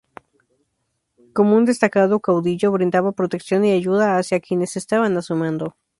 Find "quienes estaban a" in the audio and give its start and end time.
4.39-5.21